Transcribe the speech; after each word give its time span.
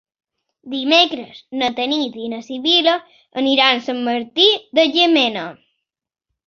Dimecres 0.73 1.41
na 1.61 1.69
Tanit 1.81 2.17
i 2.23 2.31
na 2.33 2.41
Sibil·la 2.49 2.97
aniran 3.43 3.75
a 3.77 3.87
Sant 3.91 4.03
Martí 4.11 4.51
de 4.81 4.91
Llémena. 4.97 5.51